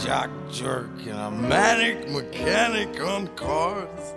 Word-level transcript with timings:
jock 0.00 0.30
jerk 0.50 0.88
and 1.06 1.18
a 1.18 1.30
manic 1.30 2.08
mechanic 2.08 3.00
on 3.02 3.26
cars. 3.36 4.14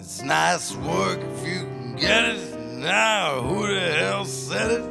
It's 0.00 0.20
nice 0.22 0.74
work 0.74 1.20
if 1.20 1.46
you 1.46 1.60
can 1.60 1.96
get 1.96 2.24
it. 2.24 2.58
Now, 2.78 3.40
who 3.42 3.68
the 3.68 3.80
hell 3.80 4.24
said 4.24 4.70
it? 4.72 4.84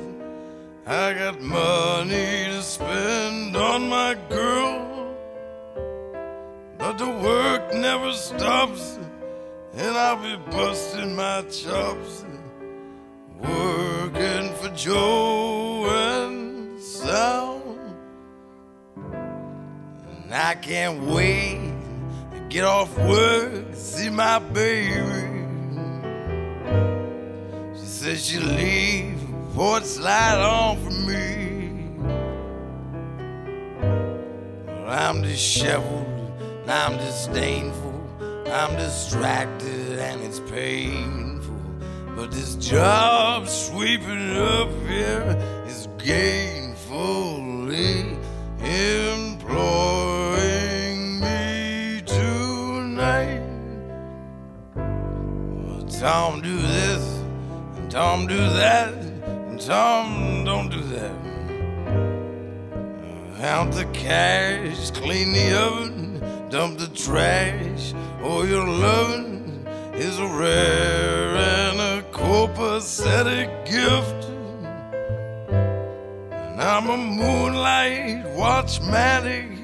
I 0.85 1.13
got 1.13 1.41
money 1.41 2.45
to 2.45 2.61
spend 2.63 3.57
on 3.57 3.89
my 3.89 4.15
girl, 4.29 5.15
but 6.77 6.97
the 6.97 7.09
work 7.09 7.73
never 7.73 8.13
stops, 8.13 8.99
and 9.73 9.97
I'll 9.97 10.15
be 10.15 10.37
busting 10.49 11.13
my 11.15 11.41
chops 11.43 12.23
working 13.41 14.53
for 14.55 14.69
Joe 14.75 15.38
I 20.49 20.55
can't 20.55 21.03
wait 21.03 21.59
to 22.31 22.39
get 22.49 22.63
off 22.63 22.97
work, 22.97 23.53
and 23.53 23.75
see 23.75 24.09
my 24.09 24.39
baby. 24.39 25.45
She 27.75 27.85
says 27.85 28.25
she'll 28.25 28.41
leave 28.41 29.19
before 29.45 29.77
it's 29.77 29.99
light 29.99 30.39
on 30.39 30.77
for 30.83 30.89
me. 30.89 31.91
Well, 34.65 34.89
I'm 34.89 35.21
disheveled, 35.21 36.07
I'm 36.67 36.97
disdainful, 36.97 37.93
I'm 38.51 38.75
distracted, 38.75 39.99
and 39.99 40.23
it's 40.23 40.39
painful. 40.39 41.61
But 42.15 42.31
this 42.31 42.55
job 42.55 43.47
sweeping 43.47 44.35
up 44.35 44.71
here 44.87 45.37
is 45.67 45.87
gainfully 45.99 46.87
employing 48.63 49.88
Well, 54.75 55.87
Tom, 56.01 56.41
do 56.41 56.57
this, 56.57 57.23
and 57.77 57.89
Tom, 57.89 58.27
do 58.27 58.35
that, 58.35 58.93
and 58.93 59.57
Tom, 59.57 60.43
don't 60.43 60.67
do 60.69 60.81
that. 60.81 61.15
Uh, 63.05 63.39
Count 63.39 63.71
the 63.71 63.85
cash, 63.93 64.91
clean 64.91 65.31
the 65.31 65.57
oven, 65.57 66.49
dump 66.49 66.77
the 66.77 66.89
trash, 66.89 67.93
or 68.21 68.45
your 68.45 68.67
loving 68.67 69.65
is 69.93 70.19
a 70.19 70.27
rare 70.27 71.37
and 71.37 71.79
a 71.79 72.03
copacetic 72.11 73.65
gift. 73.65 74.25
And 75.49 76.61
I'm 76.61 76.89
a 76.89 76.97
moonlight 76.97 78.25
watchmatic. 78.35 79.55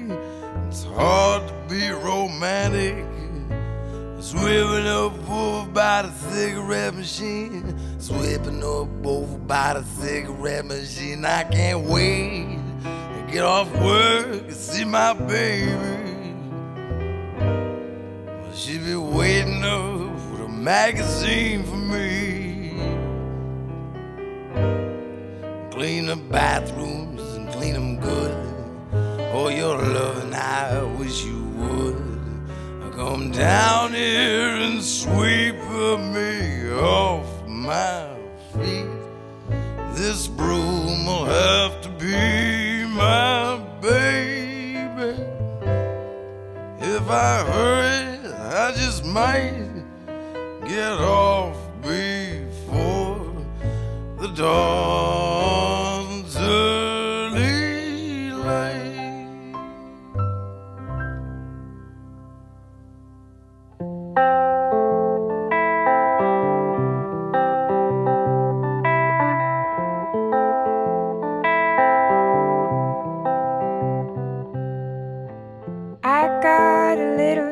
It's 0.68 0.84
hard 0.84 1.46
to 1.48 1.54
be 1.68 1.90
romantic. 1.90 3.04
Swimming 4.38 4.86
up 4.86 5.30
over 5.30 5.70
by 5.70 6.02
the 6.02 6.12
cigarette 6.30 6.94
machine. 6.94 7.74
Sweeping 7.98 8.62
up 8.62 9.06
over 9.06 9.38
by 9.38 9.74
the 9.74 9.82
cigarette 9.82 10.66
machine. 10.66 11.24
I 11.24 11.44
can't 11.44 11.86
wait 11.88 12.58
to 12.82 13.28
get 13.32 13.44
off 13.44 13.72
work 13.80 14.26
and 14.26 14.52
see 14.52 14.84
my 14.84 15.14
baby. 15.14 16.34
She 18.54 18.78
be 18.78 18.94
waiting 18.94 19.64
up 19.64 20.12
with 20.30 20.42
a 20.42 20.48
magazine 20.48 21.64
for 21.64 21.76
me. 21.76 22.74
Clean 25.70 26.06
the 26.06 26.16
bathrooms 26.16 27.22
and 27.34 27.48
clean 27.48 27.72
them 27.72 28.00
good. 28.00 28.34
Oh, 29.32 29.48
your 29.48 29.78
loving, 29.78 30.34
I 30.34 30.82
wish 30.98 31.24
you 31.24 31.42
would. 31.56 32.15
Come 32.96 33.30
down 33.30 33.92
here 33.92 34.56
and 34.56 34.82
sweep 34.82 35.56
me 36.14 36.72
off 36.72 37.26
my 37.46 38.08
feet. 38.54 38.86
This 39.92 40.28
broom 40.28 41.04
will 41.04 41.26
have 41.26 41.82
to 41.82 41.90
be 41.90 42.86
my 42.86 43.58
baby. 43.82 45.22
If 46.80 47.10
I 47.10 47.44
hurry, 47.44 48.32
I 48.32 48.72
just 48.74 49.04
might 49.04 49.68
get 50.66 50.92
off 50.92 51.58
before 51.82 53.30
the 54.18 54.28
dawn's 54.28 56.34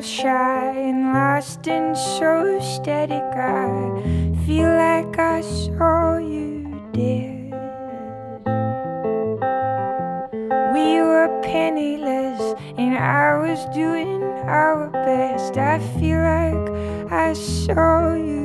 shy 0.04 0.68
and 0.76 1.12
lost 1.14 1.66
and 1.66 1.96
so 1.96 2.58
static. 2.60 3.22
I 3.34 4.36
feel 4.46 4.68
like 4.68 5.18
I 5.18 5.40
saw 5.40 6.18
you 6.18 6.64
dead. 6.92 7.50
We 10.74 11.00
were 11.00 11.40
penniless 11.42 12.54
and 12.76 12.98
I 12.98 13.38
was 13.38 13.64
doing 13.74 14.22
our 14.22 14.90
best. 14.90 15.56
I 15.56 15.78
feel 15.98 16.18
like 16.18 16.43
Saw 17.34 18.14
you 18.14 18.43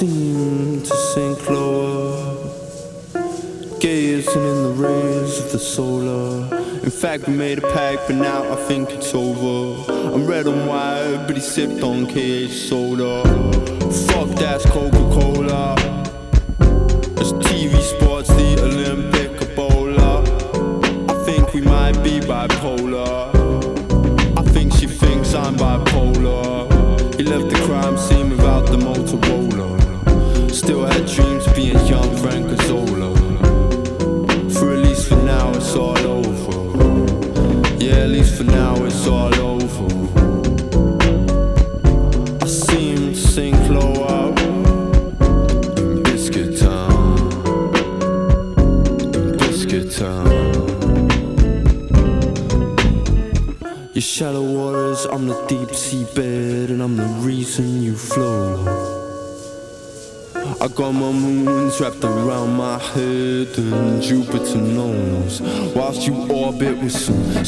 seem 0.00 0.80
to 0.80 0.96
sink 1.12 1.50
lower, 1.50 2.34
gazing 3.80 4.42
in 4.42 4.62
the 4.62 4.74
rays 4.74 5.38
of 5.40 5.52
the 5.52 5.58
solar. 5.58 6.48
In 6.82 6.90
fact, 6.90 7.28
we 7.28 7.34
made 7.34 7.58
a 7.58 7.72
pact, 7.74 8.06
but 8.06 8.16
now 8.16 8.50
I 8.50 8.56
think 8.66 8.88
it's 8.92 9.14
over. 9.14 9.92
I'm 9.92 10.26
red 10.26 10.46
and 10.46 10.66
white, 10.66 11.24
but 11.26 11.36
he 11.36 11.42
sipped 11.42 11.82
on 11.82 12.06
KH 12.06 12.50
soda. 12.50 13.24
Fuck 14.08 14.28
that's 14.38 14.64
Coca 14.70 14.96
Cola. 15.12 15.89
than 63.54 64.00
Jupiter 64.00 64.58
knows. 64.58 65.40
Whilst 65.74 66.06
you 66.06 66.30
orbit 66.30 66.78
with 66.78 66.92
some 66.92 67.39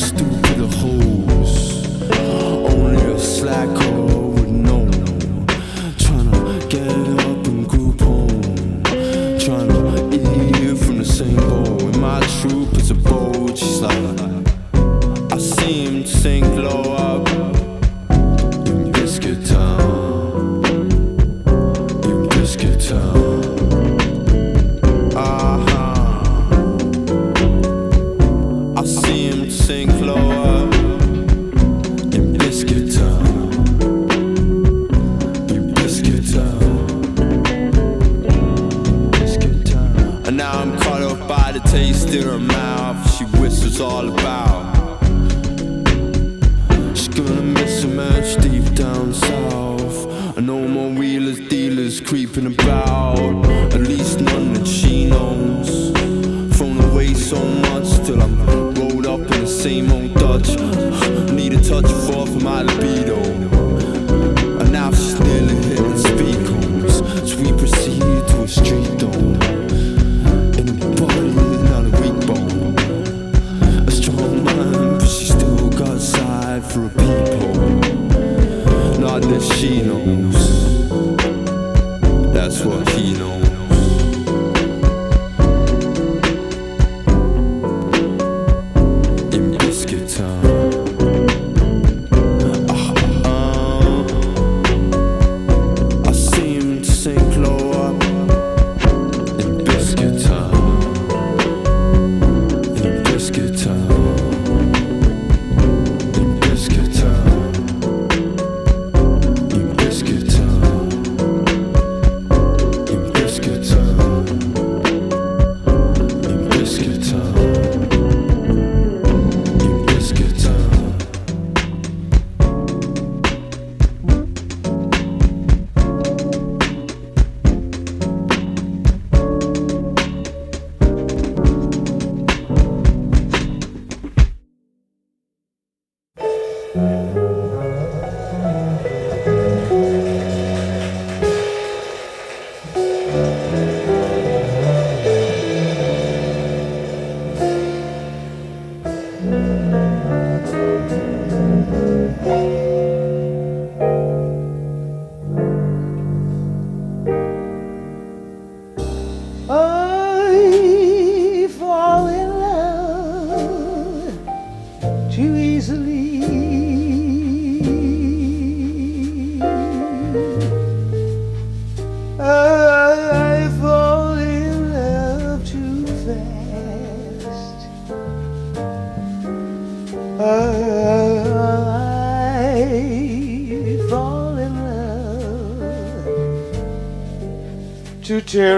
Two, 188.13 188.21
two. 188.21 188.52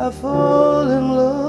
I 0.00 0.12
fall 0.12 0.90
in 0.92 1.08
love. 1.10 1.47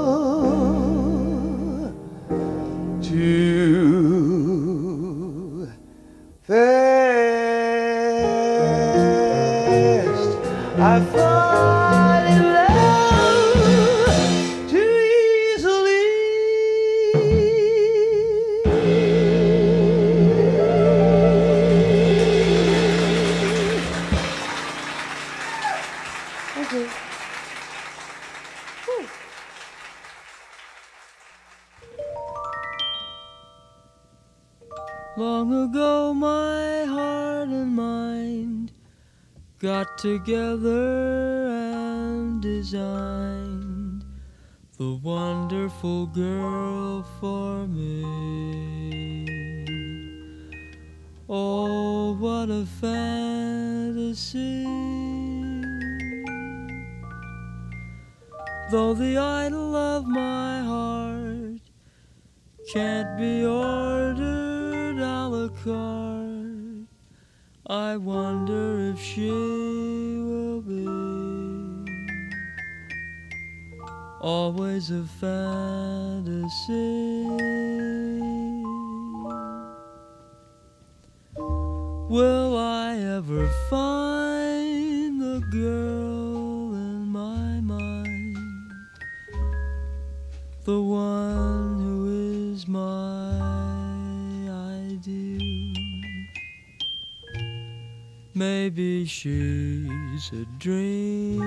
She's 99.06 100.30
a 100.32 100.44
dream, 100.58 101.40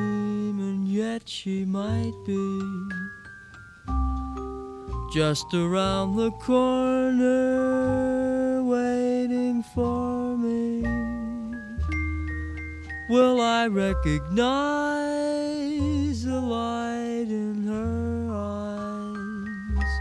and 0.59 0.87
yet 0.87 1.29
she 1.29 1.65
might 1.65 2.13
be 2.25 2.61
just 5.13 5.53
around 5.53 6.15
the 6.15 6.31
corner 6.31 7.33
waiting 8.63 9.61
for 9.61 10.35
me. 10.35 10.81
Will 13.09 13.39
I 13.39 13.67
recognize 13.67 14.43
the 16.23 16.41
light 16.41 17.27
in 17.29 17.67
her 17.67 18.29
eyes 18.33 19.93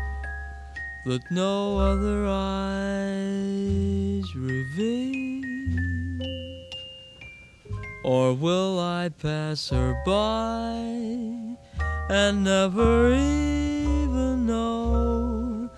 that 1.04 1.30
no 1.30 1.76
other 1.76 2.26
eyes 2.26 3.04
reveal? 4.34 5.21
Or 8.04 8.34
will 8.34 8.80
I 8.80 9.10
pass 9.10 9.68
her 9.70 9.94
by 10.04 10.74
and 12.10 12.42
never 12.42 13.14
even 13.14 14.44
know 14.44 15.70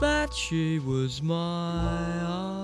that 0.00 0.34
she 0.34 0.78
was 0.78 1.22
my 1.22 1.36
eye? 1.36 2.59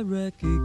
I 0.00 0.02
recognize 0.02 0.59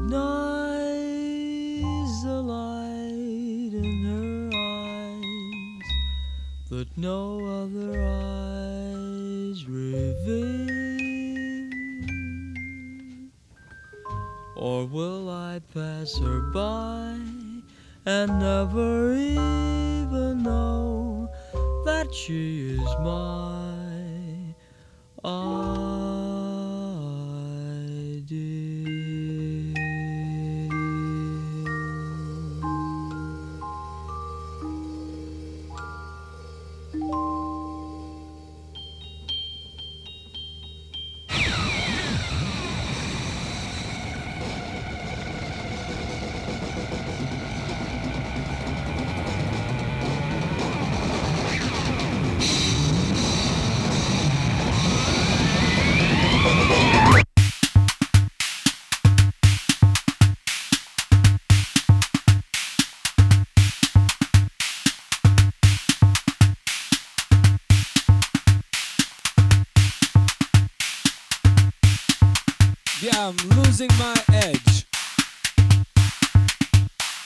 losing 73.77 73.97
my 73.99 74.15
edge. 74.31 74.85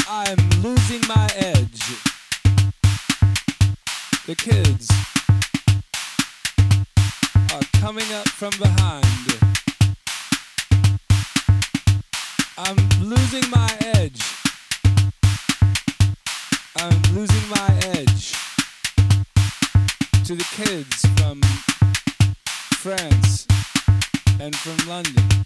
I'm 0.09 0.38
losing 0.63 1.01
my 1.07 1.29
edge. 1.35 1.83
The 4.25 4.35
kids 4.35 4.89
are 7.53 7.79
coming 7.79 8.12
up 8.13 8.27
from 8.29 8.49
behind. 8.57 9.05
I'm 12.57 12.77
losing 12.99 13.47
my 13.51 13.69
edge. 13.81 14.23
I'm 16.77 16.99
losing 17.13 17.49
my 17.49 17.79
edge 17.93 18.33
to 20.25 20.33
the 20.33 20.47
kids 20.55 21.05
from 21.19 21.41
France 22.81 23.45
and 24.39 24.55
from 24.55 24.89
London. 24.89 25.45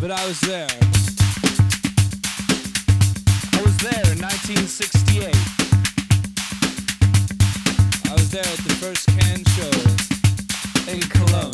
But 0.00 0.10
I 0.12 0.26
was 0.26 0.40
there. 0.40 0.66
I 3.52 3.60
was 3.62 3.76
there 3.78 4.12
in 4.12 4.18
1968. 4.18 5.28
I 8.08 8.12
was 8.14 8.30
there 8.30 8.40
at 8.40 8.58
the 8.64 8.74
first 8.80 9.06
Can 9.08 9.44
show 9.44 9.70
in 10.90 11.00
Cologne. 11.12 11.52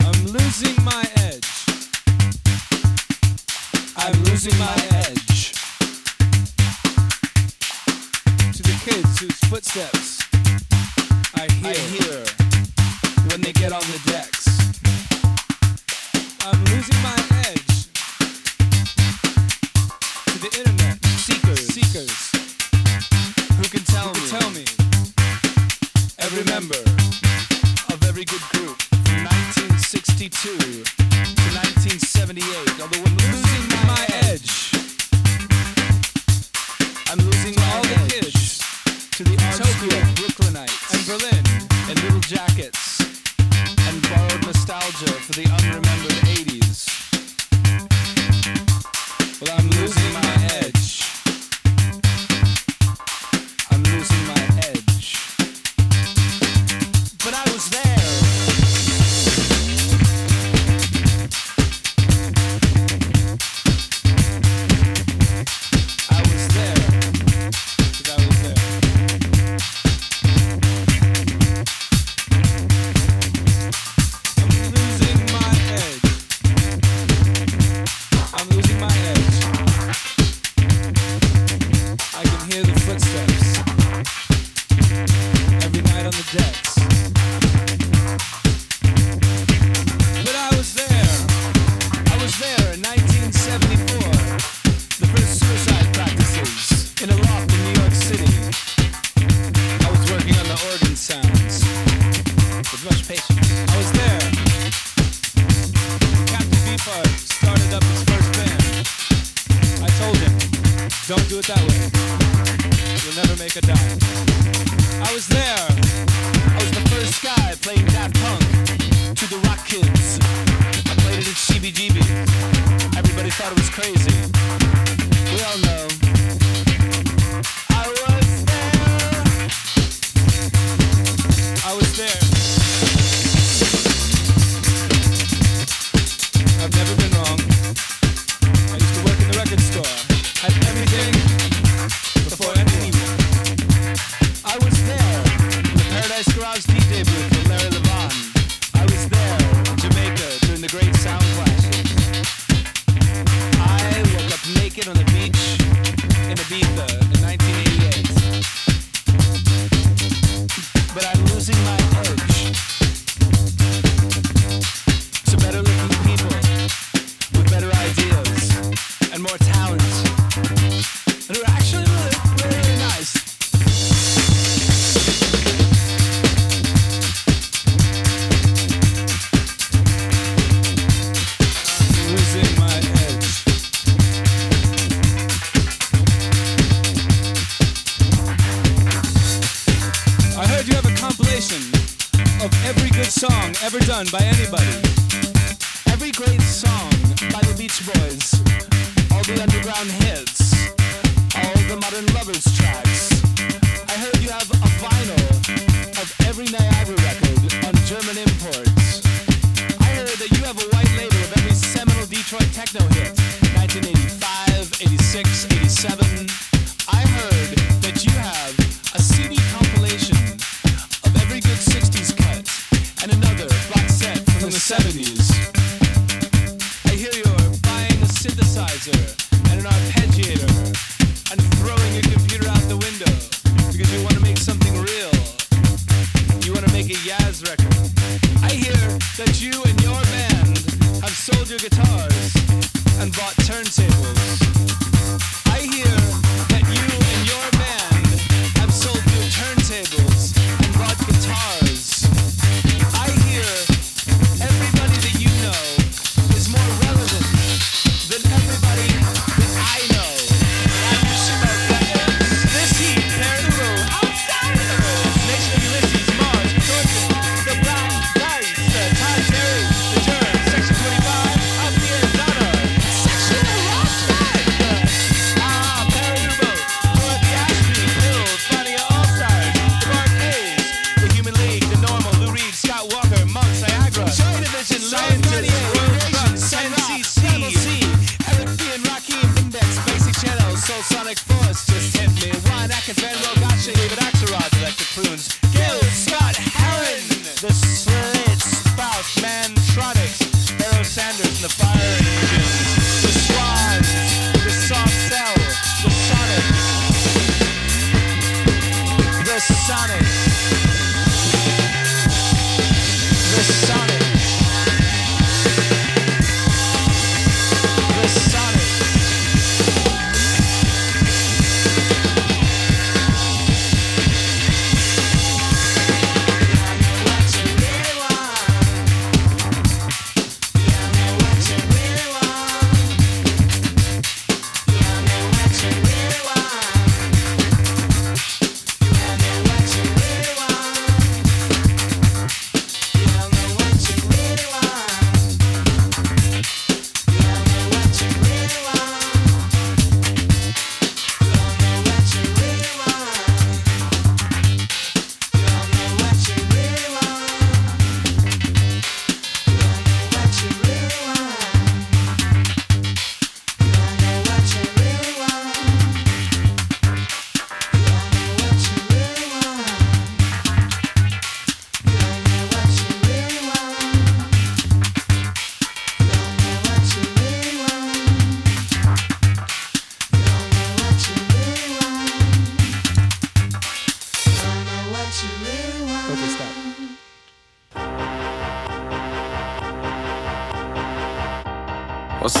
I'm 0.00 0.26
losing 0.26 0.84
my 0.84 1.04
edge. 1.22 1.50
I'm 3.96 4.18
losing 4.24 4.58
my 4.58 4.76
edge 5.06 5.52
to 8.56 8.62
the 8.62 8.76
kids 8.84 9.20
whose 9.20 9.38
footsteps 9.48 10.16
I 11.66 11.74
hear, 11.74 12.24
when 13.36 13.42
they 13.42 13.52
get 13.52 13.70
on 13.70 13.82
the 13.92 14.00
decks. 14.06 14.48
I'm 16.40 16.58
losing 16.72 17.00
my 17.04 17.18
edge. 17.44 17.72
To 20.32 20.38
the 20.40 20.50
internet. 20.56 20.96
Seekers, 21.04 21.66
seekers. 21.68 22.16
Who 23.58 23.64
can 23.68 23.84
tell 23.92 24.08
me, 24.14 24.20
tell 24.32 24.50
me? 24.56 24.64
Every 26.18 26.44
member 26.44 26.80
of 27.92 28.02
every 28.08 28.24
good 28.24 28.44
group 28.56 28.80
from 29.04 29.28
1962 29.28 30.56
to 30.56 31.48
1978. 31.60 32.80
Although 32.80 33.04
I'm 33.04 33.35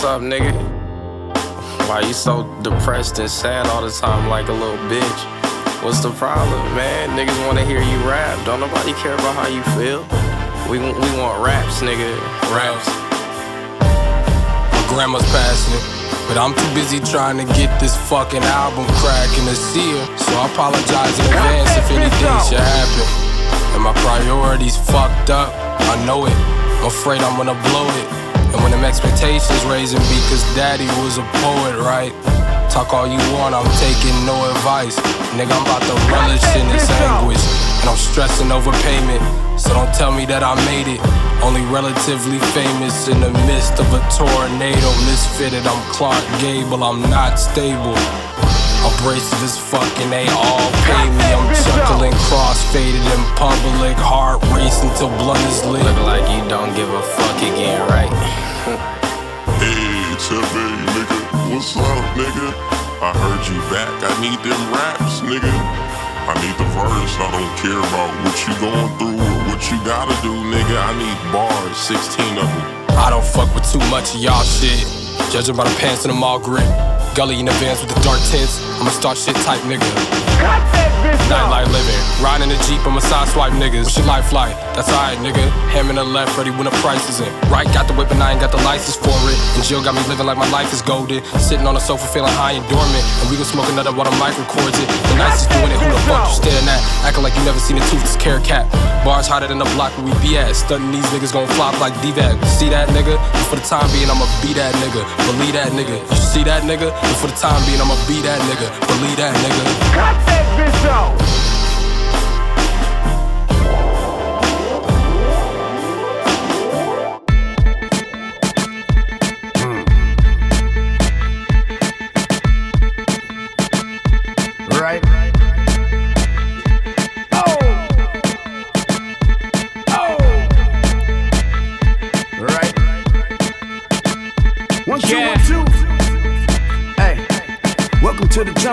up, 0.06 0.22
nigga? 0.22 0.54
Why 1.88 2.00
you 2.06 2.14
so 2.14 2.46
depressed 2.62 3.18
and 3.18 3.28
sad 3.28 3.66
all 3.66 3.82
the 3.82 3.90
time 3.90 4.30
like 4.30 4.46
a 4.46 4.52
little 4.52 4.78
bitch? 4.86 5.20
What's 5.82 5.98
the 5.98 6.12
problem, 6.14 6.62
man? 6.78 7.18
Niggas 7.18 7.34
wanna 7.44 7.64
hear 7.64 7.82
you 7.82 7.98
rap. 8.06 8.38
Don't 8.46 8.60
nobody 8.60 8.92
care 9.02 9.14
about 9.14 9.34
how 9.34 9.50
you 9.50 9.62
feel. 9.74 10.06
We, 10.70 10.78
we 10.78 11.10
want 11.18 11.42
raps, 11.42 11.82
nigga. 11.82 12.14
Raps. 12.54 12.86
My 14.70 14.82
grandma's 14.94 15.26
passing, 15.34 15.82
but 16.30 16.38
I'm 16.38 16.54
too 16.54 16.70
busy 16.70 17.02
trying 17.02 17.38
to 17.42 17.46
get 17.58 17.74
this 17.80 17.96
fucking 18.06 18.46
album 18.46 18.86
cracking 19.02 19.46
to 19.50 19.56
see 19.58 19.90
her. 19.90 20.06
So 20.22 20.30
I 20.38 20.46
apologize 20.54 21.18
in 21.18 21.26
advance 21.34 21.74
if 21.82 21.90
anything 21.90 22.38
should 22.46 22.62
happen. 22.62 23.06
And 23.74 23.82
my 23.82 23.92
priorities 24.06 24.78
fucked 24.78 25.30
up, 25.30 25.50
I 25.82 25.98
know 26.06 26.26
it. 26.26 26.36
I'm 26.78 26.86
afraid 26.86 27.22
I'm 27.22 27.36
gonna 27.36 27.58
blow 27.74 27.90
it. 27.90 28.25
And 28.52 28.58
when 28.62 28.70
them 28.70 28.84
expectations 28.84 29.64
raising 29.64 30.00
cause 30.28 30.44
daddy 30.54 30.86
was 31.02 31.18
a 31.18 31.26
poet, 31.42 31.76
right? 31.80 32.12
Talk 32.70 32.92
all 32.92 33.06
you 33.06 33.18
want, 33.32 33.54
I'm 33.54 33.66
taking 33.80 34.14
no 34.26 34.36
advice. 34.50 34.98
Nigga, 35.34 35.52
I'm 35.52 35.64
about 35.64 35.82
to 35.86 35.96
relish 36.12 36.44
in 36.56 36.66
this 36.68 36.88
anguish. 37.00 37.42
And 37.80 37.90
I'm 37.90 37.96
stressing 37.96 38.50
over 38.52 38.72
payment. 38.84 39.22
So 39.60 39.72
don't 39.72 39.92
tell 39.94 40.12
me 40.12 40.26
that 40.26 40.42
I 40.42 40.54
made 40.68 40.88
it. 40.88 41.00
Only 41.40 41.62
relatively 41.72 42.38
famous 42.52 43.08
in 43.08 43.20
the 43.20 43.32
midst 43.48 43.78
of 43.80 43.88
a 43.92 44.00
tornado. 44.12 44.88
Misfitted, 45.08 45.64
I'm 45.64 45.80
Clark 45.92 46.20
Gable, 46.40 46.84
I'm 46.84 47.00
not 47.08 47.36
stable. 47.36 47.96
Abrasive 48.86 49.42
as 49.42 49.58
fucking, 49.58 50.10
they 50.10 50.26
all 50.30 50.62
pay 50.86 51.06
me. 51.10 51.26
I'm 51.34 51.46
chuckling, 51.66 52.14
cross-faded 52.30 53.02
in 53.02 53.22
public, 53.34 53.96
heart 53.98 54.42
racing 54.54 54.90
till 54.94 55.10
blood 55.18 55.40
is 55.50 55.64
lit. 55.64 55.82
Look 55.82 55.98
like 56.06 56.26
you 56.30 56.42
don't 56.48 56.74
give 56.74 56.88
a 56.88 57.02
fuck 57.02 57.38
again, 57.42 57.80
right? 57.90 58.12
Hey, 59.56 60.12
Tepe, 60.20 60.64
nigga, 60.92 61.20
what's 61.48 61.76
up, 61.78 62.04
nigga? 62.12 62.48
I 63.00 63.08
heard 63.16 63.42
you 63.48 63.56
back. 63.72 63.88
I 64.04 64.12
need 64.20 64.36
them 64.44 64.60
raps, 64.68 65.20
nigga. 65.24 65.48
I 66.28 66.34
need 66.44 66.56
the 66.60 66.68
verse. 66.76 67.14
I 67.16 67.30
don't 67.32 67.52
care 67.56 67.78
about 67.78 68.10
what 68.20 68.36
you 68.44 68.52
going 68.60 68.90
through 68.98 69.16
or 69.16 69.36
what 69.48 69.62
you 69.70 69.78
gotta 69.86 70.12
do, 70.20 70.34
nigga. 70.52 70.76
I 70.76 70.92
need 70.98 71.32
bars, 71.32 71.76
16 71.76 72.36
of 72.36 72.44
them. 72.44 72.98
I 72.98 73.08
don't 73.08 73.24
fuck 73.24 73.54
with 73.54 73.64
too 73.70 73.78
much 73.88 74.14
of 74.14 74.20
y'all 74.20 74.42
shit. 74.42 74.84
Judging 75.32 75.56
by 75.56 75.64
the 75.64 75.74
pants 75.78 76.04
and 76.04 76.12
the 76.12 76.18
mall 76.18 76.38
grip. 76.38 76.66
Gully 77.16 77.40
in 77.40 77.46
the 77.46 77.52
vans 77.52 77.80
with 77.80 77.94
the 77.94 78.00
dark 78.02 78.20
tints. 78.24 78.60
I'm 78.78 78.86
a 78.86 78.90
start 78.90 79.16
shit 79.16 79.34
type 79.36 79.60
nigga. 79.62 80.25
Nightlife 81.26 81.66
living. 81.74 81.98
Riding 82.22 82.48
in 82.48 82.54
the 82.54 82.60
Jeep, 82.64 82.78
I'm 82.86 82.96
a 82.96 83.00
side 83.00 83.26
swipe 83.28 83.52
niggas. 83.58 83.90
What's 83.90 83.98
your 83.98 84.06
life 84.06 84.30
like? 84.32 84.54
That's 84.78 84.88
alright, 84.88 85.18
nigga. 85.18 85.42
Ham 85.74 85.90
in 85.90 85.96
the 85.96 86.04
left, 86.04 86.38
ready 86.38 86.54
when 86.54 86.64
the 86.64 86.76
price 86.78 87.02
is 87.10 87.18
in. 87.18 87.28
Right, 87.50 87.66
got 87.74 87.90
the 87.90 87.94
whip 87.98 88.14
and 88.14 88.22
I 88.22 88.30
ain't 88.30 88.40
got 88.40 88.54
the 88.54 88.62
license 88.62 88.94
for 88.94 89.12
it. 89.26 89.34
And 89.58 89.62
Jill 89.66 89.82
got 89.82 89.98
me 89.98 90.06
living 90.06 90.24
like 90.24 90.38
my 90.38 90.48
life 90.54 90.72
is 90.72 90.82
golden. 90.82 91.24
Sitting 91.42 91.66
on 91.66 91.74
the 91.74 91.82
sofa 91.82 92.06
feeling 92.06 92.32
high 92.38 92.54
and 92.54 92.62
dormant. 92.70 93.04
And 93.20 93.26
we 93.26 93.36
gon' 93.36 93.44
smoke 93.44 93.66
another 93.74 93.90
while 93.90 94.06
the 94.06 94.14
mic 94.22 94.38
records 94.38 94.78
it. 94.78 94.86
The 94.86 95.18
nicest 95.18 95.50
doing 95.50 95.74
it, 95.74 95.78
who 95.82 95.90
the 95.90 95.98
fuck 96.06 96.30
you 96.30 96.46
staring 96.46 96.68
at? 96.70 96.80
Acting 97.02 97.26
like 97.26 97.34
you 97.34 97.42
never 97.42 97.58
seen 97.58 97.76
a 97.76 97.84
toothless 97.90 98.14
carrot 98.22 98.46
cat. 98.46 98.70
Bars 99.02 99.26
hotter 99.26 99.50
than 99.50 99.58
the 99.58 99.68
block 99.74 99.90
where 99.98 100.06
we 100.06 100.14
be 100.22 100.38
at. 100.38 100.54
Stunting 100.54 100.94
these 100.94 101.06
niggas 101.10 101.34
gon' 101.34 101.50
flop 101.58 101.74
like 101.82 101.92
D-Vac. 102.06 102.38
See 102.46 102.70
that 102.70 102.86
nigga? 102.94 103.18
And 103.18 103.46
for 103.50 103.58
the 103.58 103.66
time 103.66 103.90
being, 103.90 104.06
I'ma 104.06 104.30
be 104.46 104.54
that 104.54 104.70
nigga. 104.78 105.02
Believe 105.26 105.58
that 105.58 105.74
nigga. 105.74 105.98
You 105.98 106.22
see 106.22 106.46
that 106.46 106.62
nigga? 106.62 106.94
And 106.94 107.16
for 107.18 107.26
the 107.26 107.34
time 107.34 107.58
being, 107.66 107.82
I'ma 107.82 107.98
be 108.06 108.22
that 108.22 108.38
nigga. 108.46 108.70
Believe 108.96 109.18
that 109.18 109.34
nigga. 109.44 109.64
Cut 109.92 110.16
that 110.24 110.46
bitch 110.56 110.90
off! 110.90 111.35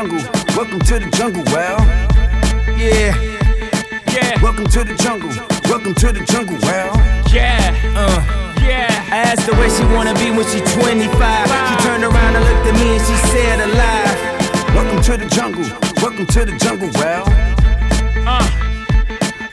Jungle. 0.08 0.32
Welcome 0.56 0.80
to 0.82 1.00
the 1.00 1.10
jungle. 1.16 1.44
Well, 1.46 1.80
yeah. 2.78 3.16
Yeah. 4.12 4.42
Welcome 4.42 4.66
to 4.68 4.84
the 4.84 4.96
jungle. 4.96 5.30
Welcome 5.70 5.94
to 5.96 6.12
the 6.12 6.26
jungle. 6.26 6.58
Well, 6.62 6.96
Yeah. 7.32 7.74
Uh, 7.96 8.60
Yeah. 8.62 8.88
I 9.12 9.18
asked 9.32 9.44
her 9.44 9.54
where 9.54 9.70
she 9.70 9.84
wanna 9.96 10.13
be 10.16 10.32
when 10.32 10.46
she 10.48 10.60
25. 10.60 11.48
She 11.70 11.76
turned 11.88 12.04
around 12.04 12.36
and 12.36 12.44
looked 12.46 12.68
at 12.68 12.74
me 12.76 12.98
and 12.98 13.06
she 13.06 13.16
said 13.32 13.60
alive. 13.62 14.76
welcome 14.76 15.02
to 15.04 15.18
the 15.18 15.26
jungle. 15.28 15.66
Welcome 16.02 16.26
to 16.28 16.46
the 16.46 16.54
jungle. 16.58 16.89
Well, 16.96 17.24
Uh. 18.28 18.48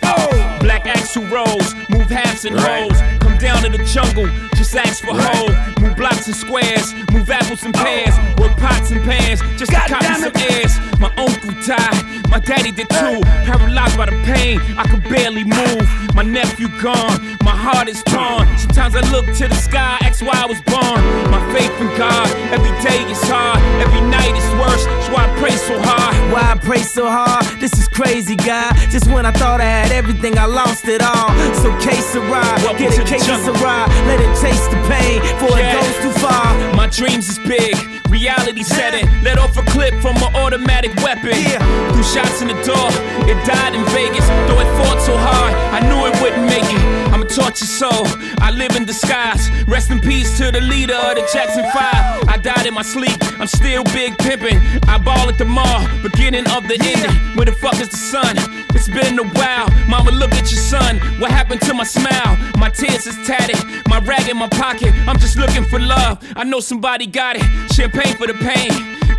Oh. 0.03 0.57
Black 0.61 0.87
axle 0.87 1.25
rolls, 1.27 1.75
move 1.89 2.09
halves 2.11 2.45
and 2.45 2.57
Right. 2.57 2.91
holes. 2.91 3.01
Come 3.21 3.37
down 3.39 3.63
to 3.63 3.69
the 3.71 3.85
jungle, 3.85 4.29
ask 4.75 5.05
for 5.05 5.15
hoe. 5.15 5.53
Move 5.81 5.97
blocks 5.97 6.27
and 6.27 6.37
squares, 6.37 6.95
move 7.13 7.29
apples 7.31 7.65
and 7.65 7.75
pears. 7.75 8.15
Work 8.39 8.57
pots 8.57 8.91
and 8.91 9.03
pans, 9.03 9.41
just 9.59 9.71
to 9.73 9.77
God 9.77 9.89
copy 9.89 10.07
damn 10.07 10.21
some 10.21 10.37
airs. 10.37 10.75
My 10.99 11.13
uncle 11.17 11.53
died, 11.67 12.29
my 12.31 12.39
daddy 12.39 12.71
did 12.71 12.89
too. 12.91 13.21
Paralyzed 13.49 13.97
by 13.97 14.07
the 14.07 14.19
pain, 14.25 14.61
I 14.77 14.85
could 14.89 15.03
barely 15.05 15.45
move. 15.45 15.87
My 16.15 16.23
nephew 16.23 16.69
gone, 16.83 17.39
my 17.43 17.50
heart 17.61 17.89
is 17.89 18.03
torn. 18.05 18.49
Sometimes 18.59 18.97
I 18.97 19.03
look 19.13 19.27
to 19.37 19.47
the 19.49 19.55
sky, 19.55 19.99
ask 20.01 20.25
why 20.25 20.35
I 20.35 20.47
was 20.47 20.61
born. 20.65 21.01
My 21.29 21.41
faith 21.53 21.73
in 21.81 21.89
God, 21.97 22.27
every 22.57 22.73
day 22.81 23.05
is 23.11 23.21
hard, 23.29 23.61
every 23.85 24.01
night 24.01 24.35
is 24.35 24.49
worse. 24.57 24.85
That's 24.87 25.11
why 25.13 25.29
I 25.29 25.31
pray 25.39 25.57
so 25.57 25.77
hard. 25.79 26.15
Why 26.33 26.43
I 26.53 26.57
pray 26.57 26.83
so 26.83 27.05
hard? 27.09 27.45
This 27.61 27.73
is 27.77 27.87
crazy, 27.89 28.37
God. 28.37 28.73
Just 28.91 29.07
when 29.13 29.27
I 29.27 29.33
thought 29.33 29.61
I 29.61 29.69
had 29.69 29.93
everything, 29.93 30.39
I 30.39 30.47
lost 30.47 30.89
it 30.89 31.03
all. 31.03 31.29
So 31.61 31.69
case 31.79 32.15
a 32.15 32.21
ride, 32.33 32.59
Welcome 32.65 32.89
get 32.89 32.99
a 32.99 33.05
case 33.05 33.29
ride. 33.29 33.89
Let 34.09 34.21
it 34.21 34.33
taste 34.41 34.71
the 34.71 34.81
pain 34.89 35.21
before 35.21 35.59
Yeah. 35.59 35.69
it 35.69 35.77
goes 35.77 35.97
too 36.05 36.15
far. 36.25 36.47
My 36.75 36.87
dreams 36.89 37.29
is 37.29 37.39
big, 37.45 37.77
reality 38.09 38.63
set 38.63 38.95
it. 38.95 39.07
Let 39.23 39.39
off 39.39 39.57
a 39.57 39.63
clip 39.75 39.95
from 40.01 40.17
an 40.17 40.35
automatic 40.35 40.97
weapon. 41.05 41.37
Yeah. 41.37 41.61
Two 41.93 42.03
shots 42.03 42.41
in 42.41 42.49
the 42.49 42.59
door, 42.65 42.89
it 43.29 43.39
died 43.45 43.75
in 43.75 43.85
Vegas. 43.93 44.27
Though 44.49 44.61
it 44.65 44.71
fought 44.79 45.01
so 45.01 45.17
hard, 45.17 45.53
I 45.77 45.81
knew 45.87 46.01
it 46.09 46.15
wouldn't 46.23 46.47
make 46.49 46.65
it. 46.65 47.00
Tortured 47.35 47.69
soul, 47.69 48.07
I 48.41 48.51
live 48.51 48.75
in 48.75 48.85
disguise. 48.85 49.49
Rest 49.69 49.91
in 49.91 50.01
peace 50.01 50.37
to 50.39 50.51
the 50.51 50.61
leader 50.61 50.95
of 50.95 51.15
the 51.15 51.29
Jackson 51.33 51.63
5. 51.63 52.29
I 52.29 52.37
died 52.43 52.67
in 52.67 52.75
my 52.75 52.83
sleep, 52.83 53.17
I'm 53.39 53.47
still 53.47 53.85
big 53.85 54.19
pimping. 54.19 54.59
I 54.89 54.99
ball 54.99 55.29
at 55.29 55.39
the 55.39 55.45
mall, 55.45 55.87
beginning 56.03 56.49
of 56.51 56.67
the 56.67 56.75
ending. 56.75 57.37
Where 57.37 57.47
the 57.47 57.53
fuck 57.53 57.79
is 57.81 57.89
the 57.89 57.97
sun? 57.97 58.37
It's 58.75 58.89
been 58.89 59.19
a 59.19 59.29
while. 59.39 59.69
Mama, 59.89 60.11
look 60.11 60.33
at 60.33 60.51
your 60.51 60.61
son. 60.61 60.99
What 61.21 61.31
happened 61.31 61.61
to 61.63 61.75
my 61.75 61.85
smile? 61.85 62.37
My 62.59 62.69
tears 62.69 63.07
is 63.07 63.17
tatted, 63.27 63.59
my 63.89 64.01
rag 64.01 64.29
in 64.29 64.37
my 64.37 64.49
pocket. 64.49 64.93
I'm 65.07 65.19
just 65.19 65.37
looking 65.37 65.65
for 65.65 65.79
love. 65.79 66.19
I 66.35 66.43
know 66.43 66.59
somebody 66.61 67.07
got 67.07 67.37
it. 67.37 67.45
Champagne 67.73 68.17
for 68.17 68.27
the 68.27 68.35
pain, 68.35 68.73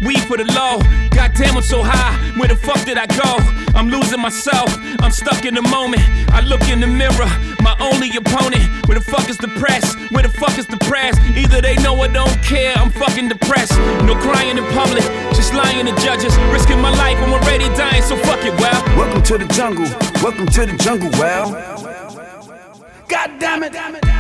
weed 0.06 0.22
for 0.28 0.36
the 0.36 0.46
low. 0.52 0.80
Goddamn, 1.12 1.56
I'm 1.56 1.64
so 1.64 1.82
high. 1.82 2.18
Where 2.38 2.50
the 2.50 2.56
fuck 2.56 2.84
did 2.84 2.98
I 2.98 3.08
go? 3.08 3.38
I'm 3.74 3.90
losing 3.90 4.20
myself. 4.20 4.70
I'm 5.00 5.12
stuck 5.12 5.46
in 5.46 5.56
the 5.56 5.62
moment. 5.62 6.04
I 6.32 6.42
look 6.42 6.62
in 6.70 6.80
the 6.80 6.88
mirror, 6.88 7.30
my 7.62 7.76
only 7.80 8.10
opponent. 8.16 8.64
Where 8.88 8.98
the 8.98 9.06
fuck 9.06 9.30
is 9.30 9.38
the 9.38 9.48
press? 9.60 9.96
Where 10.12 10.24
the 10.24 10.30
fuck 10.30 10.58
is 10.58 10.68
the 10.68 10.78
press? 10.78 11.18
Either 11.36 11.62
they 11.62 11.76
know 11.78 11.98
or 11.98 12.08
don't 12.08 12.42
care. 12.44 12.74
I'm 12.76 12.92
fucking 12.92 13.30
depressed. 13.30 13.78
No 14.06 14.16
crying 14.16 14.58
in 14.58 14.66
public, 14.74 15.04
just 15.34 15.54
lying 15.54 15.86
to 15.86 15.96
judges. 16.02 16.36
Risking 16.52 16.82
my 16.82 16.92
life, 16.92 17.18
I'm 17.18 17.34
already 17.34 17.70
dying, 17.76 18.04
so 18.04 18.16
fuck 18.18 18.44
it, 18.44 18.54
well. 18.60 18.82
welcome 18.98 19.24
to 19.24 19.38
the 19.38 19.48
jungle. 19.48 19.86
Welcome 20.22 20.48
to 20.48 20.66
the 20.66 20.78
jungle. 20.78 21.10
Well, 21.12 21.52
God 23.08 23.40
damn 23.40 23.64
it. 23.64 24.11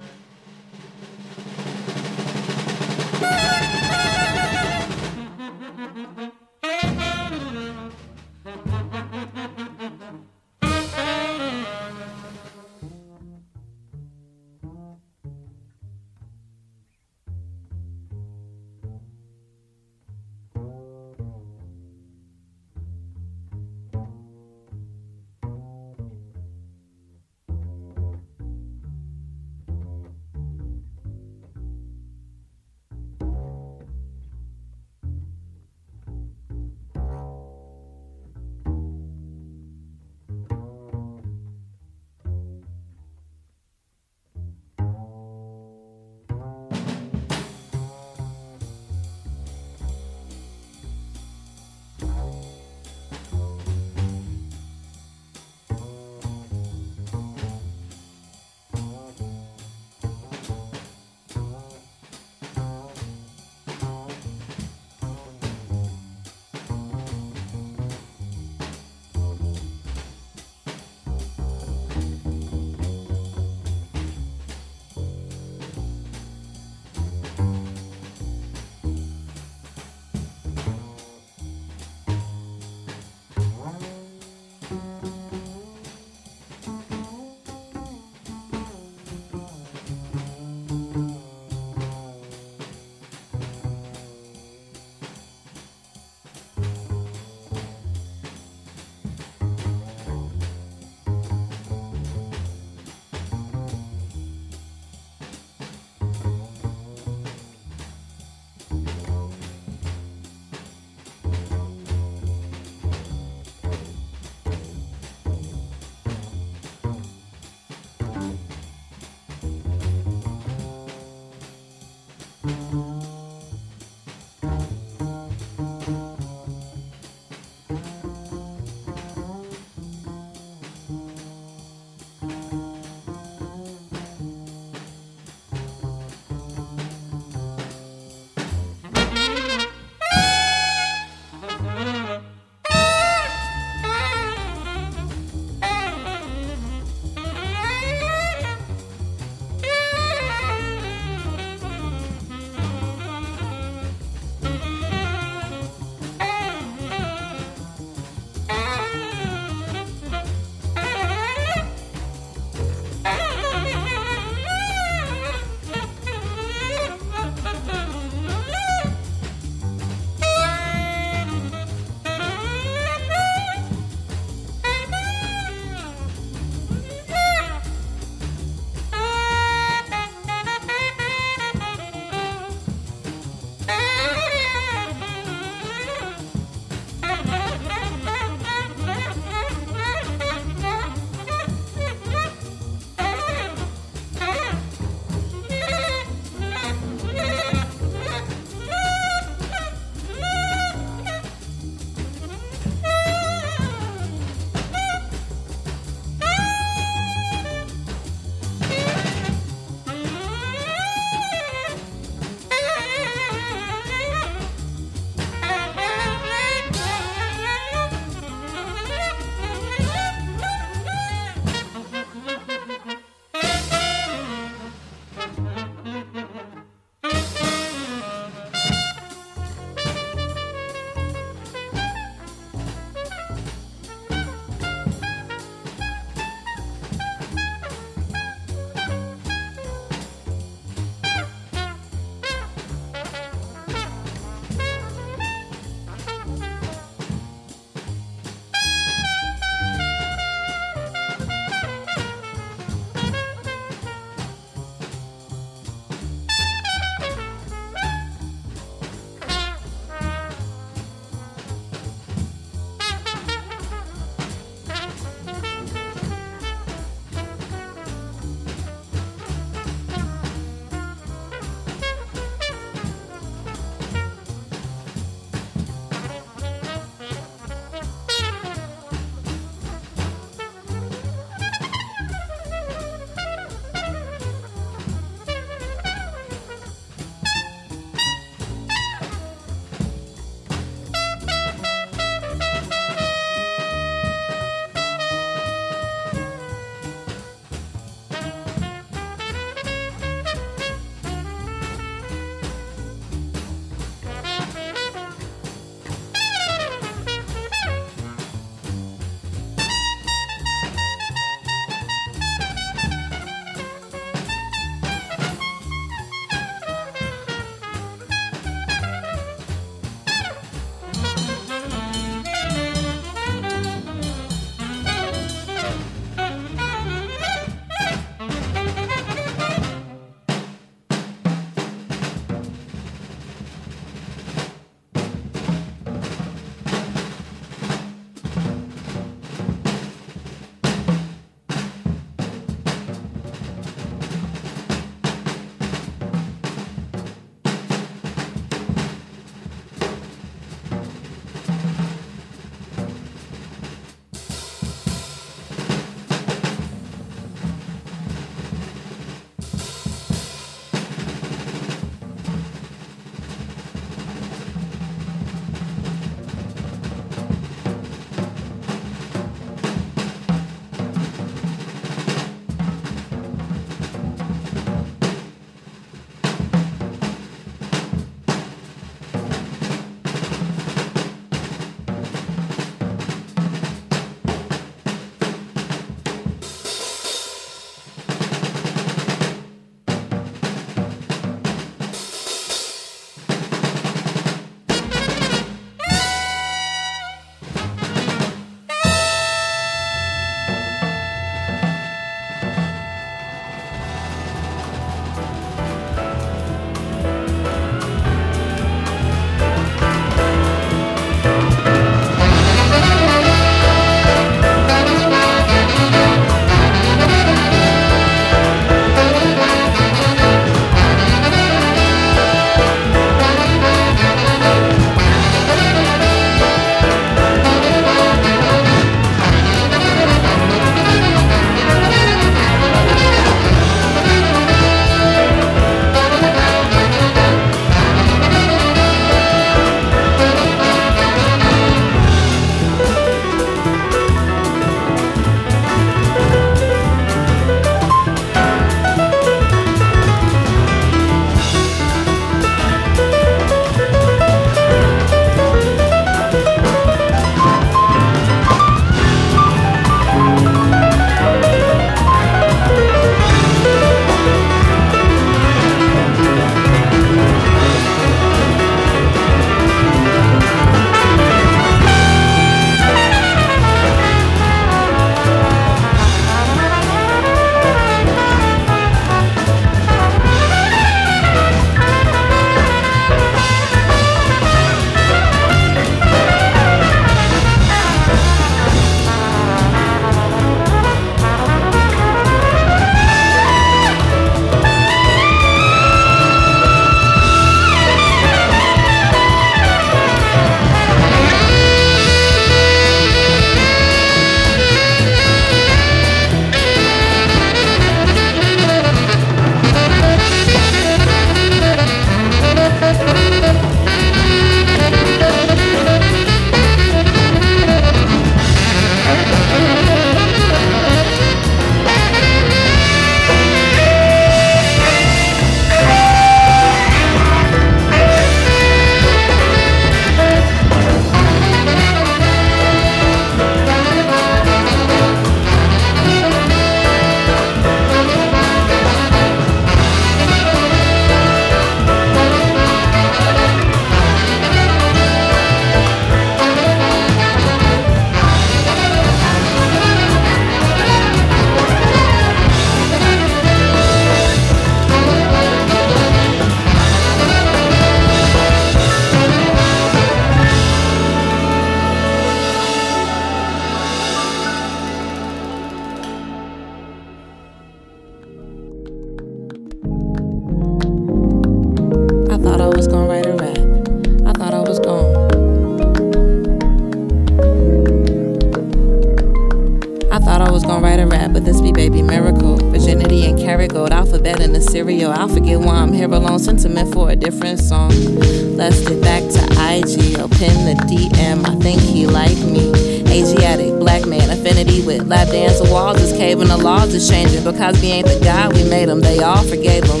Laws 596.78 596.94
is 596.94 597.08
changing. 597.08 597.44
Because 597.44 597.80
we 597.80 597.88
ain't 597.88 598.06
the 598.06 598.20
God 598.22 598.54
we 598.54 598.64
made 598.68 598.88
them, 598.88 599.00
they 599.00 599.18
all 599.20 599.42
forgave 599.42 599.86
them. 599.86 600.00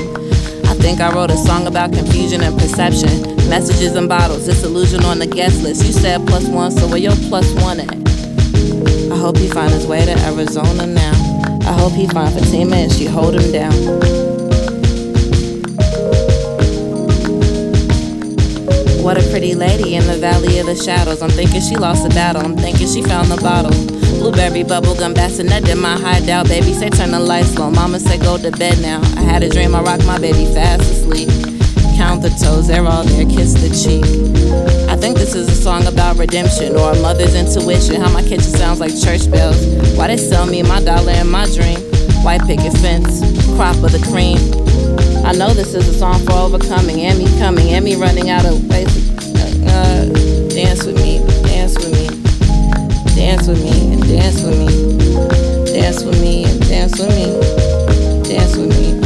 I 0.66 0.74
think 0.74 1.00
I 1.00 1.12
wrote 1.12 1.30
a 1.30 1.36
song 1.36 1.66
about 1.66 1.92
confusion 1.92 2.42
and 2.42 2.58
perception. 2.58 3.10
Messages 3.48 3.96
and 3.96 4.08
bottles, 4.08 4.44
disillusion 4.44 5.04
on 5.04 5.18
the 5.18 5.26
guest 5.26 5.62
list. 5.62 5.84
You 5.84 5.92
said 5.92 6.26
plus 6.26 6.46
one, 6.48 6.70
so 6.70 6.86
where 6.86 6.98
your 6.98 7.16
plus 7.28 7.50
one 7.62 7.80
at? 7.80 7.92
I 9.12 9.16
hope 9.16 9.38
he 9.38 9.48
find 9.48 9.72
his 9.72 9.86
way 9.86 10.04
to 10.04 10.16
Arizona 10.30 10.86
now. 10.86 11.14
I 11.62 11.72
hope 11.72 11.92
he 11.92 12.06
find 12.06 12.32
Fatima 12.32 12.76
and 12.76 12.92
she 12.92 13.06
hold 13.06 13.34
him 13.34 13.50
down. 13.50 13.72
What 19.02 19.16
a 19.16 19.26
pretty 19.30 19.54
lady 19.54 19.94
in 19.94 20.06
the 20.06 20.18
valley 20.18 20.58
of 20.58 20.66
the 20.66 20.76
shadows. 20.76 21.22
I'm 21.22 21.30
thinking 21.30 21.62
she 21.62 21.76
lost 21.76 22.02
the 22.02 22.10
battle. 22.10 22.42
I'm 22.44 22.56
thinking 22.56 22.86
she 22.86 23.02
found 23.02 23.30
the 23.30 23.40
bottle. 23.40 23.97
Blueberry 24.18 24.64
bubblegum 24.64 25.14
bassinet 25.14 25.68
in 25.68 25.80
my 25.80 25.96
hideout. 25.96 26.48
Baby 26.48 26.74
say 26.74 26.90
turn 26.90 27.12
the 27.12 27.20
lights 27.20 27.56
low. 27.56 27.70
Mama 27.70 28.00
say 28.00 28.18
go 28.18 28.36
to 28.36 28.50
bed 28.50 28.80
now. 28.82 29.00
I 29.16 29.22
had 29.22 29.42
a 29.42 29.48
dream 29.48 29.74
I 29.74 29.80
rock 29.80 30.04
my 30.04 30.18
baby 30.18 30.44
fast 30.52 30.82
asleep. 30.82 31.28
Count 31.96 32.22
the 32.22 32.30
toes, 32.30 32.66
they're 32.66 32.84
all 32.84 33.04
there. 33.04 33.24
Kiss 33.26 33.54
the 33.54 33.70
cheek. 33.70 34.04
I 34.90 34.96
think 34.96 35.16
this 35.16 35.34
is 35.34 35.48
a 35.48 35.54
song 35.54 35.86
about 35.86 36.16
redemption 36.16 36.76
or 36.76 36.92
a 36.92 36.98
mother's 37.00 37.34
intuition. 37.34 38.00
How 38.00 38.10
my 38.12 38.22
kitchen 38.22 38.42
sounds 38.42 38.80
like 38.80 38.90
church 38.90 39.30
bells. 39.30 39.64
Why 39.96 40.08
they 40.08 40.16
sell 40.16 40.46
me 40.46 40.62
my 40.62 40.82
dollar 40.82 41.12
and 41.12 41.30
my 41.30 41.46
dream? 41.46 41.78
White 42.24 42.42
picket 42.42 42.72
fence, 42.78 43.20
crop 43.54 43.76
of 43.76 43.92
the 43.92 44.02
cream. 44.10 44.38
I 45.24 45.32
know 45.32 45.54
this 45.54 45.74
is 45.74 45.88
a 45.88 45.94
song 45.94 46.18
for 46.26 46.32
overcoming, 46.32 47.02
and 47.02 47.18
me 47.18 47.26
coming, 47.38 47.68
and 47.70 47.84
me 47.84 47.94
running 47.94 48.30
out 48.30 48.44
of 48.44 48.66
ways. 48.68 49.17
Dance 53.18 53.48
with 53.48 53.60
me, 53.64 53.94
and 53.94 54.08
dance 54.08 54.42
with 54.42 54.56
me, 54.56 55.72
dance 55.72 56.04
with 56.04 56.20
me, 56.20 56.44
and 56.44 56.68
dance 56.68 57.00
with 57.00 57.10
me, 57.10 58.22
dance 58.22 58.56
with 58.56 58.78
me. 58.78 58.97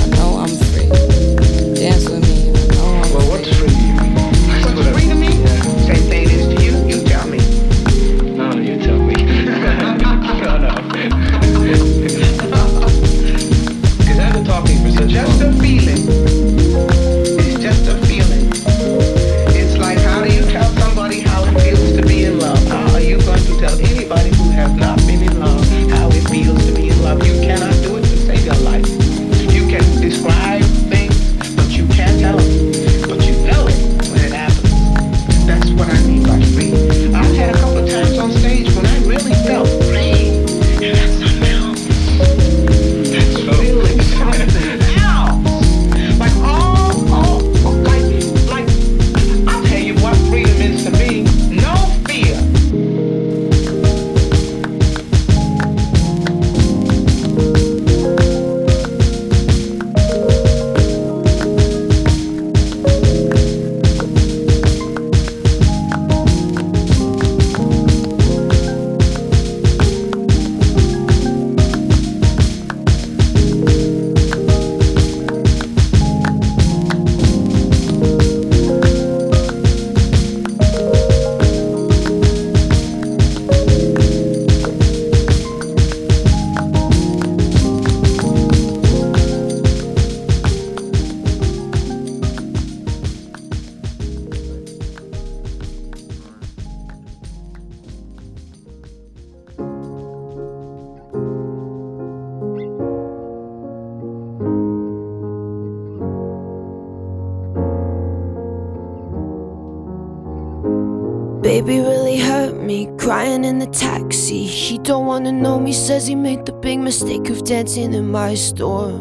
Baby 111.52 111.80
really 111.80 112.18
hurt 112.18 112.62
me, 112.62 112.88
crying 112.96 113.44
in 113.44 113.58
the 113.58 113.66
taxi. 113.66 114.44
He 114.44 114.78
don't 114.78 115.04
wanna 115.04 115.32
know 115.32 115.60
me, 115.60 115.74
says 115.74 116.06
he 116.06 116.14
made 116.14 116.46
the 116.46 116.52
big 116.54 116.78
mistake 116.78 117.28
of 117.28 117.44
dancing 117.44 117.92
in 117.92 118.10
my 118.10 118.32
store. 118.32 118.94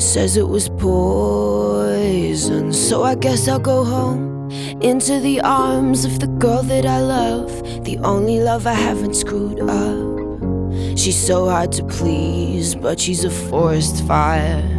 Says 0.00 0.36
it 0.36 0.48
was 0.48 0.68
poison, 0.70 2.72
so 2.72 3.04
I 3.04 3.14
guess 3.14 3.46
I'll 3.46 3.60
go 3.60 3.84
home. 3.84 4.50
Into 4.80 5.20
the 5.20 5.40
arms 5.42 6.04
of 6.04 6.18
the 6.18 6.26
girl 6.26 6.64
that 6.64 6.84
I 6.84 7.02
love, 7.02 7.84
the 7.84 7.98
only 7.98 8.40
love 8.40 8.66
I 8.66 8.72
haven't 8.72 9.14
screwed 9.14 9.60
up. 9.60 10.98
She's 10.98 11.16
so 11.16 11.48
hard 11.48 11.70
to 11.74 11.84
please, 11.84 12.74
but 12.74 12.98
she's 12.98 13.22
a 13.22 13.30
forest 13.30 14.04
fire. 14.08 14.77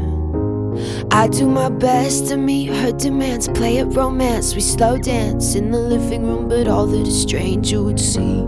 I 1.12 1.28
do 1.28 1.47
my 1.49 1.70
best 1.70 2.28
to 2.28 2.38
meet 2.38 2.68
her 2.68 2.91
demands, 2.91 3.47
play 3.47 3.78
it 3.78 3.86
romance. 3.86 4.53
We 4.55 4.62
slow 4.62 4.97
dance 4.97 5.55
in 5.55 5.72
the 5.72 5.80
living 5.80 6.24
room, 6.26 6.47
but 6.47 6.68
all 6.68 6.86
that 6.86 7.07
a 7.07 7.12
stranger 7.12 7.82
would 7.82 7.99
see 7.99 8.45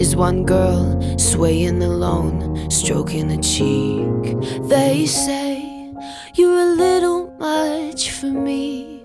is 0.00 0.14
one 0.14 0.44
girl 0.44 1.18
swaying 1.18 1.82
alone, 1.82 2.70
stroking 2.70 3.30
a 3.32 3.42
cheek. 3.42 4.68
They 4.68 5.06
say, 5.06 5.92
You're 6.34 6.60
a 6.60 6.74
little 6.74 7.34
much 7.38 8.10
for 8.10 8.26
me, 8.26 9.04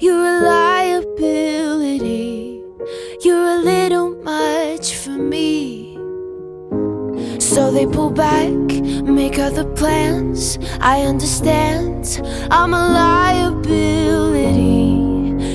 you're 0.00 0.24
a 0.24 0.40
they 7.72 7.86
pull 7.86 8.10
back, 8.10 8.50
make 9.04 9.38
other 9.38 9.64
plans. 9.64 10.58
I 10.80 11.02
understand, 11.02 12.20
I'm 12.50 12.74
a 12.74 12.88
liability. 12.94 14.80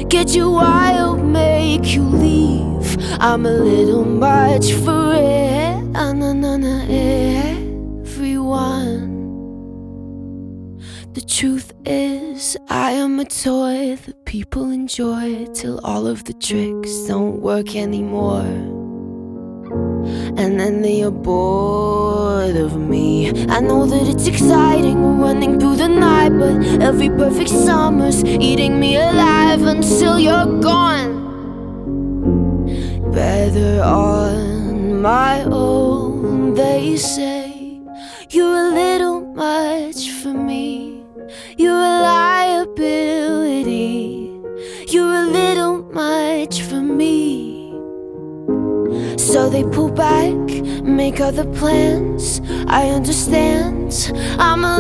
Get 0.06 0.36
you 0.36 0.52
wild, 0.52 1.24
make 1.24 1.94
you 1.94 2.04
leave. 2.04 2.98
I'm 3.20 3.46
a 3.46 3.52
little 3.52 4.06
much 4.06 4.72
for 4.74 5.14
it. 5.14 5.48
Everyone. 8.02 9.08
The 11.14 11.22
truth 11.22 11.74
is, 11.86 12.58
I 12.70 12.92
am 12.92 13.20
a 13.20 13.26
toy 13.26 13.96
that 14.06 14.26
people 14.26 14.72
enjoy 14.72 15.46
till 15.54 15.80
all 15.84 16.08
of 16.08 16.24
the 16.26 16.34
tricks 16.34 17.08
don't 17.08 17.42
work 17.42 17.76
anymore. 17.76 18.77
And 20.38 20.60
then 20.60 20.84
they 20.84 21.02
are 21.02 21.10
bored 21.10 22.56
of 22.56 22.78
me. 22.78 23.30
I 23.50 23.60
know 23.60 23.88
that 23.88 24.08
it's 24.08 24.28
exciting, 24.28 25.20
running 25.20 25.60
through 25.60 25.78
the 25.78 25.88
night, 25.88 26.30
but 26.30 26.56
every 26.82 27.10
perfect 27.10 27.50
summer's 27.50 28.24
eating 28.24 28.80
me 28.80 28.98
alive 28.98 29.64
until 29.64 30.20
you're 30.20 30.62
gone. 30.62 31.26
Better 33.12 33.82
on 33.82 35.02
my 35.02 35.42
own, 35.44 36.54
they 36.54 36.98
say. 36.98 37.82
You're 38.30 38.58
a 38.68 38.70
little 38.70 39.22
much 39.34 40.12
for 40.12 40.34
me. 40.34 41.04
You're 41.58 41.74
a 41.74 42.02
liability. 42.02 42.27
So 49.38 49.50
they 49.50 49.64
pull 49.64 49.92
back, 49.92 50.34
make 50.82 51.22
other 51.22 51.46
plans. 51.46 52.42
I 52.66 52.90
understand, 52.90 54.12
I'm 54.40 54.64
a 54.64 54.80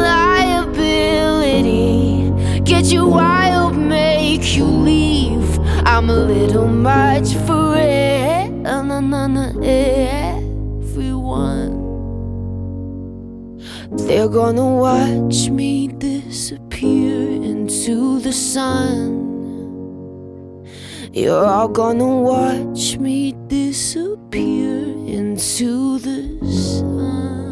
liability. 0.65 2.31
Get 2.61 2.85
you 2.85 3.05
wild, 3.05 3.77
make 3.77 4.57
you 4.57 4.65
leave. 4.65 5.59
I'm 5.85 6.09
a 6.09 6.15
little 6.15 6.67
much 6.67 7.35
for 7.45 7.75
it. 7.77 8.49
everyone. 10.81 11.77
They're 14.07 14.27
gonna 14.27 14.75
watch 14.75 15.49
me 15.49 15.89
disappear 15.89 17.29
into 17.43 18.19
the 18.21 18.33
sun. 18.33 19.26
You're 21.17 21.45
all 21.47 21.67
gonna 21.67 22.21
watch 22.21 22.99
me 22.99 23.33
disappear 23.47 24.83
into 25.07 25.97
the 25.97 26.45
sun. 26.45 27.46